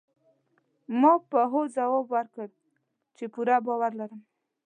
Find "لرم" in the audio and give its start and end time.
3.99-4.21